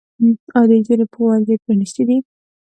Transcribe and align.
آیا 0.57 0.67
د 0.67 0.71
نجونو 0.79 1.05
ښوونځي 1.13 1.55
پرانیستي 1.63 2.03
دي؟ 2.09 2.17